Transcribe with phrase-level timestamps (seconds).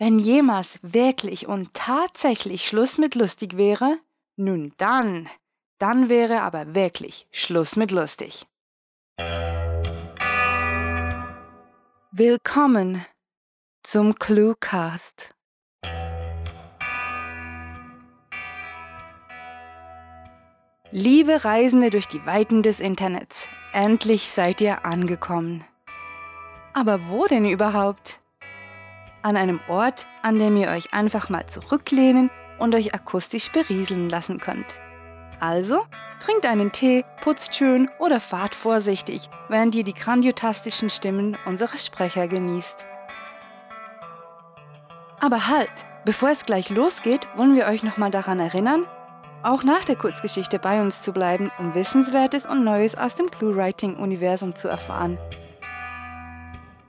[0.00, 3.98] Wenn jemals wirklich und tatsächlich Schluss mit lustig wäre,
[4.36, 5.28] nun dann,
[5.80, 8.46] dann wäre aber wirklich Schluss mit lustig.
[12.12, 13.04] Willkommen
[13.82, 15.34] zum Cluecast.
[20.92, 25.64] Liebe Reisende durch die Weiten des Internets, endlich seid ihr angekommen.
[26.72, 28.20] Aber wo denn überhaupt?
[29.22, 34.38] An einem Ort, an dem ihr euch einfach mal zurücklehnen und euch akustisch berieseln lassen
[34.38, 34.80] könnt.
[35.40, 35.84] Also,
[36.20, 42.26] trinkt einen Tee, putzt schön oder fahrt vorsichtig, während ihr die grandiotastischen Stimmen unserer Sprecher
[42.26, 42.86] genießt.
[45.20, 45.70] Aber halt,
[46.04, 48.86] bevor es gleich losgeht, wollen wir euch nochmal daran erinnern,
[49.42, 54.56] auch nach der Kurzgeschichte bei uns zu bleiben, um Wissenswertes und Neues aus dem Clue-Writing-Universum
[54.56, 55.18] zu erfahren.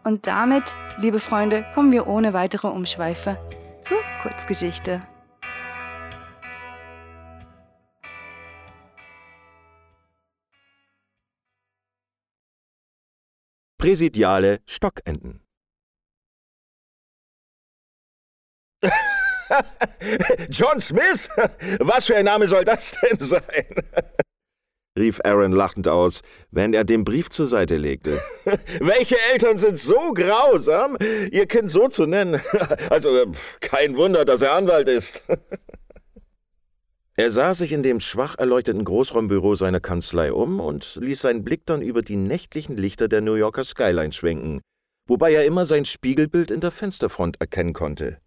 [0.09, 3.37] Und damit, liebe Freunde, kommen wir ohne weitere Umschweife
[3.83, 5.07] zur Kurzgeschichte.
[13.77, 15.45] Präsidiale Stockenten
[20.49, 21.29] John Smith?
[21.81, 23.41] Was für ein Name soll das denn sein?
[24.99, 28.21] rief Aaron lachend aus, während er den Brief zur Seite legte.
[28.79, 30.97] Welche Eltern sind so grausam,
[31.31, 32.39] ihr Kind so zu nennen?
[32.89, 33.09] Also
[33.61, 35.23] kein Wunder, dass er Anwalt ist.
[37.15, 41.65] Er sah sich in dem schwach erleuchteten Großraumbüro seiner Kanzlei um und ließ seinen Blick
[41.65, 44.61] dann über die nächtlichen Lichter der New Yorker Skyline schwenken,
[45.05, 48.19] wobei er immer sein Spiegelbild in der Fensterfront erkennen konnte.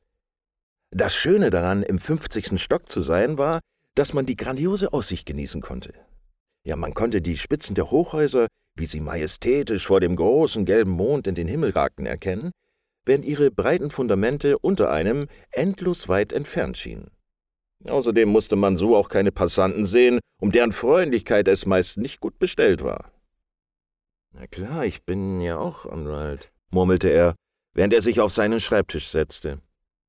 [0.91, 2.61] Das Schöne daran, im 50.
[2.61, 3.61] Stock zu sein, war,
[3.95, 5.95] dass man die grandiose Aussicht genießen konnte.
[6.65, 8.47] Ja, man konnte die Spitzen der Hochhäuser,
[8.77, 12.53] wie sie majestätisch vor dem großen gelben Mond in den Himmel ragten, erkennen,
[13.05, 17.11] während ihre breiten Fundamente unter einem endlos weit entfernt schienen.
[17.85, 22.39] Außerdem musste man so auch keine Passanten sehen, um deren Freundlichkeit es meist nicht gut
[22.39, 23.11] bestellt war.
[24.33, 27.35] Na klar, ich bin ja auch Anwalt, murmelte er,
[27.75, 29.61] während er sich auf seinen Schreibtisch setzte.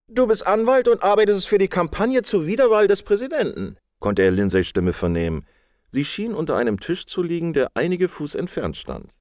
[0.07, 4.67] Du bist Anwalt und arbeitest für die Kampagne zur Wiederwahl des Präsidenten, konnte er Lindsays
[4.67, 5.45] Stimme vernehmen.
[5.93, 9.11] Sie schien unter einem Tisch zu liegen, der einige Fuß entfernt stand.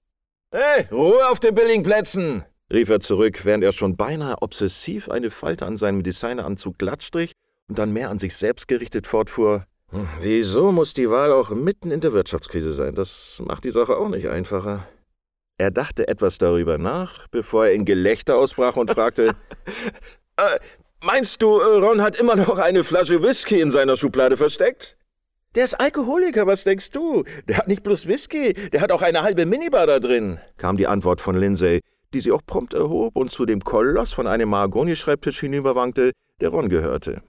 [0.53, 2.47] Hey, Ruhe auf den billigen Plätzen!
[2.73, 7.33] rief er zurück, während er schon beinahe obsessiv eine Falte an seinem Designeranzug glattstrich
[7.69, 9.67] und dann mehr an sich selbst gerichtet fortfuhr.
[9.91, 12.95] Hm, wieso muss die Wahl auch mitten in der Wirtschaftskrise sein?
[12.95, 14.89] Das macht die Sache auch nicht einfacher.
[15.59, 19.37] Er dachte etwas darüber nach, bevor er in Gelächter ausbrach und fragte:
[20.39, 20.59] äh,
[21.03, 24.97] Meinst du, äh, Ron hat immer noch eine Flasche Whisky in seiner Schublade versteckt?
[25.55, 27.25] Der ist Alkoholiker, was denkst du?
[27.47, 30.87] Der hat nicht bloß Whisky, der hat auch eine halbe Minibar da drin, kam die
[30.87, 31.81] Antwort von Lindsay,
[32.15, 36.71] die sie auch prompt erhob und zu dem Koloss von einem Mahagoni-Schreibtisch hinüberwankte, der Ron
[36.71, 37.23] gehörte.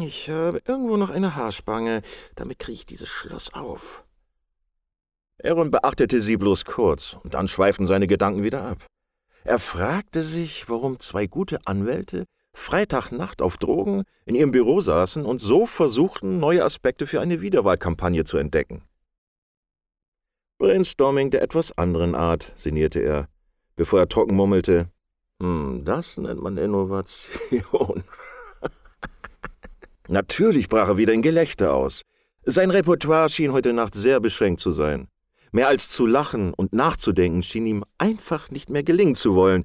[0.00, 2.00] Ich habe irgendwo noch eine Haarspange,
[2.34, 4.04] damit kriege ich dieses Schloss auf.
[5.42, 8.86] Aaron beachtete sie bloß kurz, und dann schweiften seine Gedanken wieder ab.
[9.42, 15.40] Er fragte sich, warum zwei gute Anwälte Freitagnacht auf Drogen in ihrem Büro saßen und
[15.40, 18.82] so versuchten, neue Aspekte für eine Wiederwahlkampagne zu entdecken.
[20.58, 23.28] Brainstorming der etwas anderen Art, sinnierte er,
[23.76, 24.88] bevor er trocken murmelte,
[25.42, 28.04] hm, das nennt man Innovation.
[30.08, 32.02] Natürlich brach er wieder in Gelächter aus.
[32.44, 35.08] Sein Repertoire schien heute Nacht sehr beschränkt zu sein.
[35.50, 39.64] Mehr als zu lachen und nachzudenken schien ihm einfach nicht mehr gelingen zu wollen,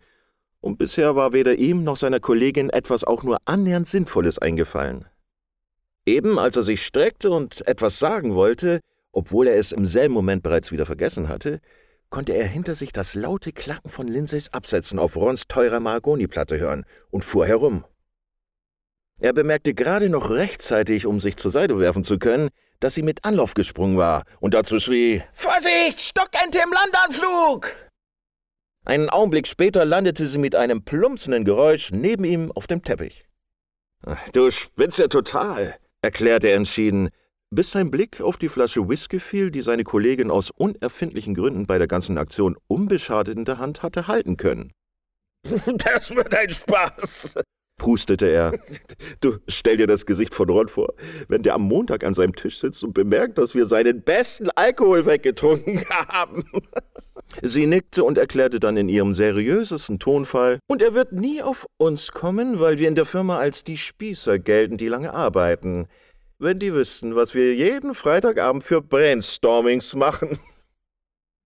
[0.61, 5.05] und bisher war weder ihm noch seiner Kollegin etwas auch nur annähernd Sinnvolles eingefallen.
[6.05, 8.79] Eben als er sich streckte und etwas sagen wollte,
[9.11, 11.59] obwohl er es im selben Moment bereits wieder vergessen hatte,
[12.09, 16.85] konnte er hinter sich das laute Klacken von Lindsays Absätzen auf Rons teurer Mahagoniplatte hören
[17.11, 17.85] und fuhr herum.
[19.19, 22.49] Er bemerkte gerade noch rechtzeitig, um sich zur Seite werfen zu können,
[22.79, 27.88] dass sie mit Anlauf gesprungen war und dazu schrie: Vorsicht, Stockente im Landanflug!
[28.89, 33.29] Einen Augenblick später landete sie mit einem plumpsenden Geräusch neben ihm auf dem Teppich.
[34.33, 37.09] Du spinnst ja total, erklärte er entschieden,
[37.51, 41.77] bis sein Blick auf die Flasche Whisky fiel, die seine Kollegin aus unerfindlichen Gründen bei
[41.77, 44.71] der ganzen Aktion unbeschadet in der Hand hatte halten können.
[45.85, 47.35] Das wird ein Spaß,
[47.77, 48.57] prustete er.
[49.21, 50.95] Du stell dir das Gesicht von Ron vor,
[51.27, 55.05] wenn der am Montag an seinem Tisch sitzt und bemerkt, dass wir seinen besten Alkohol
[55.05, 56.49] weggetrunken haben.
[57.41, 62.11] Sie nickte und erklärte dann in ihrem seriösesten Tonfall, und er wird nie auf uns
[62.11, 65.87] kommen, weil wir in der Firma als die Spießer gelten, die lange arbeiten.
[66.39, 70.39] Wenn die wüssten, was wir jeden Freitagabend für Brainstormings machen.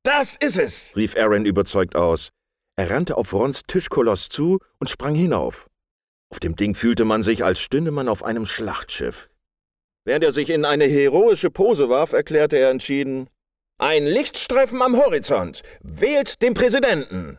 [0.04, 2.30] Das ist es, rief Aaron überzeugt aus.
[2.76, 5.68] Er rannte auf Rons Tischkoloss zu und sprang hinauf.
[6.30, 9.30] Auf dem Ding fühlte man sich, als stünde man auf einem Schlachtschiff.
[10.06, 13.30] Während er sich in eine heroische Pose warf, erklärte er entschieden:
[13.84, 15.62] Ein Lichtstreifen am Horizont!
[15.82, 17.38] Wählt den Präsidenten!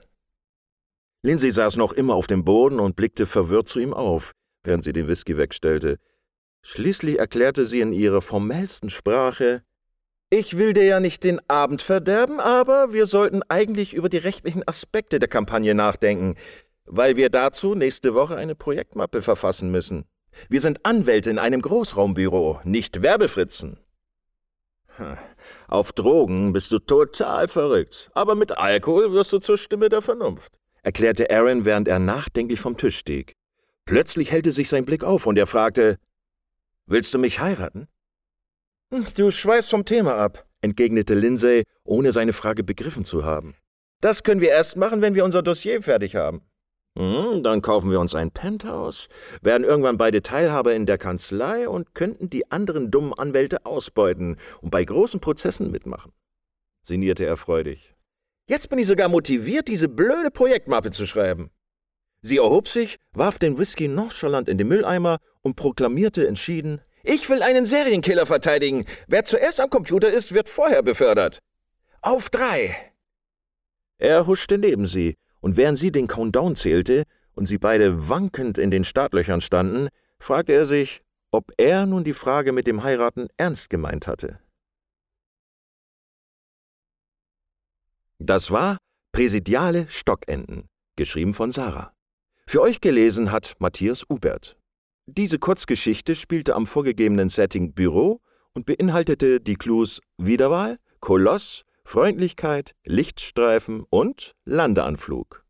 [1.22, 4.32] Lindsay saß noch immer auf dem Boden und blickte verwirrt zu ihm auf,
[4.62, 5.96] während sie den Whisky wegstellte.
[6.60, 9.62] Schließlich erklärte sie in ihrer formellsten Sprache
[10.28, 14.68] Ich will dir ja nicht den Abend verderben, aber wir sollten eigentlich über die rechtlichen
[14.68, 16.36] Aspekte der Kampagne nachdenken
[16.86, 20.04] weil wir dazu nächste Woche eine Projektmappe verfassen müssen.
[20.48, 23.78] Wir sind Anwälte in einem Großraumbüro, nicht Werbefritzen.
[25.68, 30.52] Auf Drogen bist du total verrückt, aber mit Alkohol wirst du zur Stimme der Vernunft,
[30.82, 33.34] erklärte Aaron, während er nachdenklich vom Tisch stieg.
[33.86, 35.98] Plötzlich hellte sich sein Blick auf und er fragte,
[36.86, 37.88] Willst du mich heiraten?
[38.90, 43.54] Hm, du schweißt vom Thema ab, entgegnete Lindsay, ohne seine Frage begriffen zu haben.
[44.00, 46.42] Das können wir erst machen, wenn wir unser Dossier fertig haben.
[46.96, 49.08] Hm, dann kaufen wir uns ein Penthouse,
[49.42, 54.70] werden irgendwann beide Teilhaber in der Kanzlei und könnten die anderen dummen Anwälte ausbeuten und
[54.70, 56.12] bei großen Prozessen mitmachen.
[56.82, 57.94] Sinnierte er freudig.
[58.48, 61.50] Jetzt bin ich sogar motiviert, diese blöde Projektmappe zu schreiben.
[62.20, 67.42] Sie erhob sich, warf den Whisky nonchalant in den Mülleimer und proklamierte entschieden: Ich will
[67.42, 68.84] einen Serienkiller verteidigen.
[69.08, 71.40] Wer zuerst am Computer ist, wird vorher befördert.
[72.02, 72.92] Auf drei!
[73.98, 77.02] Er huschte neben sie und während sie den Countdown zählte
[77.34, 79.88] und sie beide wankend in den Startlöchern standen,
[80.18, 81.02] fragte er sich,
[81.32, 84.40] ob er nun die Frage mit dem Heiraten ernst gemeint hatte.
[88.18, 88.78] Das war
[89.12, 90.64] Präsidiale Stockenten,
[90.96, 91.92] geschrieben von Sarah.
[92.46, 94.56] Für euch gelesen hat Matthias Ubert.
[95.04, 98.22] Diese Kurzgeschichte spielte am vorgegebenen Setting Büro
[98.54, 105.44] und beinhaltete die Clues Wiederwahl, Koloss, Freundlichkeit, Lichtstreifen und Landeanflug.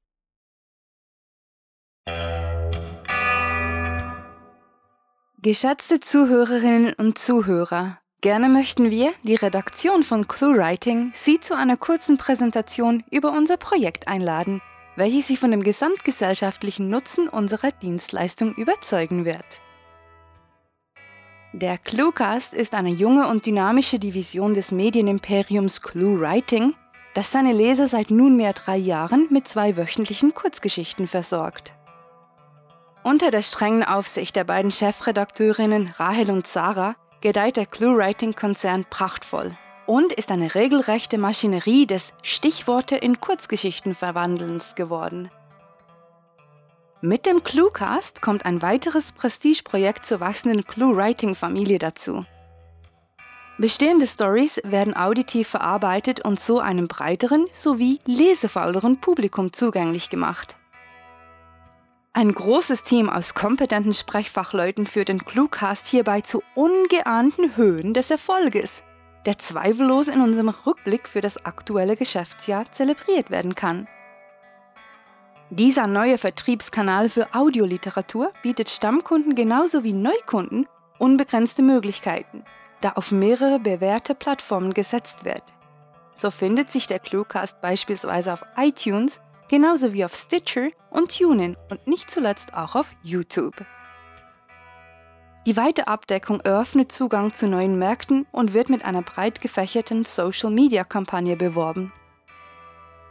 [5.41, 12.17] Geschätzte Zuhörerinnen und Zuhörer, gerne möchten wir, die Redaktion von ClueWriting, Sie zu einer kurzen
[12.17, 14.63] Präsentation über unser Projekt einladen,
[14.97, 19.61] welches Sie von dem gesamtgesellschaftlichen Nutzen unserer Dienstleistung überzeugen wird.
[21.57, 26.75] Der Cluecast ist eine junge und dynamische Division des Medienimperiums ClueWriting,
[27.15, 31.73] das seine Leser seit nunmehr drei Jahren mit zwei wöchentlichen Kurzgeschichten versorgt.
[33.05, 39.53] Unter der strengen Aufsicht der beiden Chefredakteurinnen Rahel und Sarah gedeiht der ClueWriting-Konzern prachtvoll
[39.87, 45.31] und ist eine regelrechte Maschinerie des Stichworte in Kurzgeschichten verwandelns geworden.
[47.01, 52.25] Mit dem Cluecast kommt ein weiteres Prestigeprojekt zur wachsenden Clue-Writing-Familie dazu.
[53.59, 60.57] Bestehende Stories werden auditiv verarbeitet und so einem breiteren sowie lesefauleren Publikum zugänglich gemacht.
[62.17, 68.83] Ein großes Team aus kompetenten Sprechfachleuten führt den Cluecast hierbei zu ungeahnten Höhen des Erfolges,
[69.27, 73.89] der zweifellos in unserem Rückblick für das aktuelle Geschäftsjahr zelebriert werden kann.
[75.57, 80.67] Dieser neue Vertriebskanal für Audioliteratur bietet Stammkunden genauso wie Neukunden
[80.99, 82.43] unbegrenzte Möglichkeiten,
[82.81, 85.45] da auf mehrere bewährte Plattformen gesetzt wird.
[86.13, 91.87] So findet sich der Cluecast beispielsweise auf iTunes, genauso wie auf Stitcher und TuneIn und
[91.87, 93.65] nicht zuletzt auch auf YouTube.
[95.47, 101.37] Die weite Abdeckung eröffnet Zugang zu neuen Märkten und wird mit einer breit gefächerten Social-Media-Kampagne
[101.37, 101.93] beworben.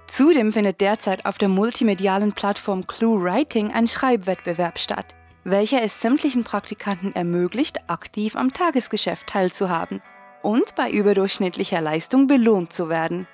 [0.05, 7.15] Zudem findet derzeit auf der multimedialen Plattform ClueWriting ein Schreibwettbewerb statt, welcher es sämtlichen Praktikanten
[7.15, 10.01] ermöglicht, aktiv am Tagesgeschäft teilzuhaben
[10.41, 13.27] und bei überdurchschnittlicher Leistung belohnt zu werden.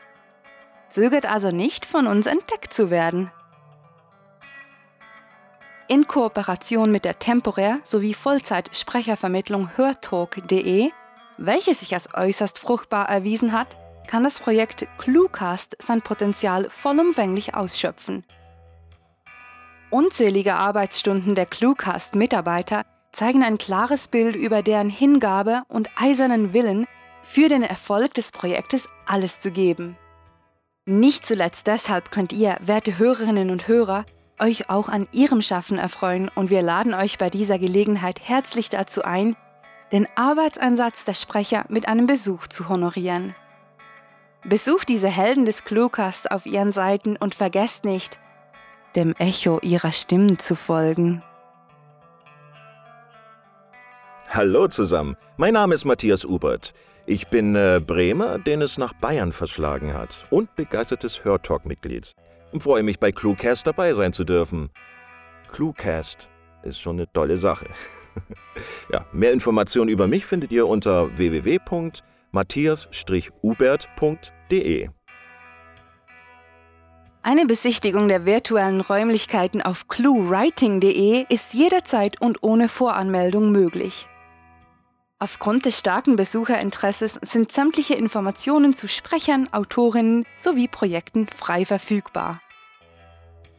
[0.90, 3.32] Zögert also nicht, von uns entdeckt zu werden.
[5.88, 10.92] In Kooperation mit der temporär sowie Vollzeit-Sprechervermittlung hörtalk.de,
[11.38, 13.76] welche sich als äußerst fruchtbar erwiesen hat,
[14.10, 18.24] kann das Projekt Cluecast sein Potenzial vollumfänglich ausschöpfen.
[19.92, 26.88] Unzählige Arbeitsstunden der Cluecast-Mitarbeiter zeigen ein klares Bild über deren Hingabe und eisernen Willen,
[27.22, 29.96] für den Erfolg des Projektes alles zu geben.
[30.86, 34.06] Nicht zuletzt deshalb könnt ihr, werte Hörerinnen und Hörer,
[34.40, 39.04] euch auch an ihrem Schaffen erfreuen und wir laden euch bei dieser Gelegenheit herzlich dazu
[39.04, 39.36] ein,
[39.92, 43.36] den Arbeitseinsatz der Sprecher mit einem Besuch zu honorieren.
[44.46, 48.20] Besucht diese Helden des Cluecasts auf ihren Seiten und vergesst nicht,
[48.96, 51.22] dem Echo ihrer Stimmen zu folgen.
[54.30, 56.74] Hallo zusammen, mein Name ist Matthias Ubert.
[57.06, 62.14] Ich bin äh, Bremer, den es nach Bayern verschlagen hat und begeistertes Hörtalk-Mitglied.
[62.60, 64.70] Freue mich bei Cluecast dabei sein zu dürfen.
[65.52, 66.30] Cluecast,
[66.64, 67.68] ist schon eine tolle Sache.
[68.94, 71.10] ja, mehr Informationen über mich findet ihr unter
[72.32, 74.90] www.matthias-ubert.de.
[77.22, 84.08] Eine Besichtigung der virtuellen Räumlichkeiten auf cluewriting.de ist jederzeit und ohne Voranmeldung möglich.
[85.20, 92.40] Aufgrund des starken Besucherinteresses sind sämtliche Informationen zu Sprechern, Autorinnen sowie Projekten frei verfügbar.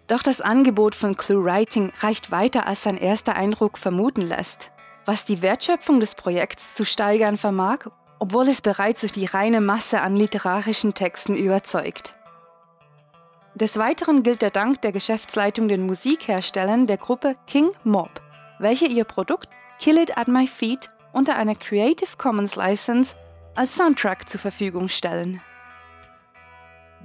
[0.07, 4.71] Doch das Angebot von ClueWriting reicht weiter, als sein erster Eindruck vermuten lässt.
[5.05, 10.01] Was die Wertschöpfung des Projekts zu steigern vermag, obwohl es bereits durch die reine Masse
[10.03, 12.15] an literarischen Texten überzeugt.
[13.55, 18.21] Des Weiteren gilt der Dank der Geschäftsleitung den Musikherstellern der Gruppe King Mob,
[18.61, 19.49] welche ihr Produkt
[19.81, 23.17] Kill It at My Feet unter einer Creative Commons License
[23.57, 25.41] als Soundtrack zur Verfügung stellen.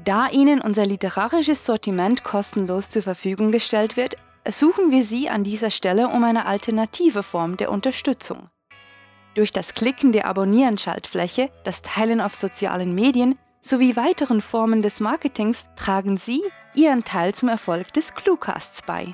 [0.03, 5.71] Da Ihnen unser literarisches Sortiment kostenlos zur Verfügung gestellt wird, ersuchen wir Sie an dieser
[5.71, 8.49] Stelle um eine alternative Form der Unterstützung.
[9.35, 15.67] Durch das Klicken der Abonnieren-Schaltfläche, das Teilen auf sozialen Medien sowie weiteren Formen des Marketings
[15.75, 16.41] tragen Sie
[16.73, 19.13] Ihren Teil zum Erfolg des Cluecasts bei.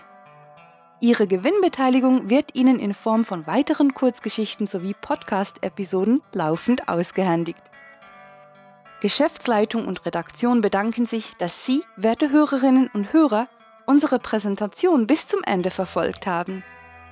[1.00, 7.64] Ihre Gewinnbeteiligung wird Ihnen in Form von weiteren Kurzgeschichten sowie Podcast-Episoden laufend ausgehändigt.
[9.02, 13.48] Geschäftsleitung und Redaktion bedanken sich, dass Sie, werte Hörerinnen und Hörer,
[13.88, 16.64] unsere Präsentation bis zum Ende verfolgt haben.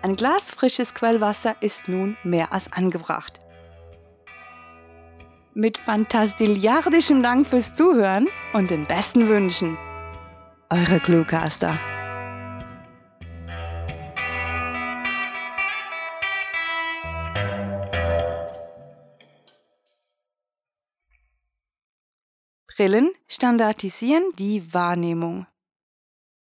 [0.01, 3.39] Ein Glas frisches Quellwasser ist nun mehr als angebracht.
[5.53, 9.77] Mit fantastilliardischem Dank fürs Zuhören und den besten Wünschen.
[10.69, 11.77] Eure Cluecaster.
[22.67, 25.45] Brillen standardisieren die Wahrnehmung.